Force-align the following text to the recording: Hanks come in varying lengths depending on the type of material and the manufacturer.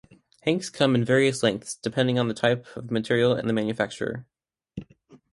Hanks 0.41 0.71
come 0.71 0.95
in 0.95 1.05
varying 1.05 1.31
lengths 1.43 1.75
depending 1.75 2.17
on 2.17 2.27
the 2.27 2.33
type 2.33 2.65
of 2.75 2.89
material 2.89 3.33
and 3.35 3.47
the 3.47 3.53
manufacturer. 3.53 4.25